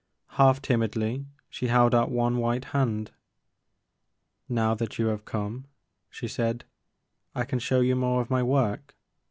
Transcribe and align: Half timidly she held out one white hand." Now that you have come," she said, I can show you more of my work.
Half 0.29 0.63
timidly 0.63 1.27
she 1.47 1.67
held 1.67 1.93
out 1.93 2.09
one 2.09 2.37
white 2.37 2.65
hand." 2.73 3.11
Now 4.59 4.73
that 4.73 4.97
you 4.97 5.09
have 5.09 5.25
come," 5.25 5.65
she 6.09 6.27
said, 6.27 6.65
I 7.35 7.45
can 7.45 7.59
show 7.59 7.81
you 7.81 7.95
more 7.95 8.19
of 8.19 8.31
my 8.31 8.41
work. 8.41 8.95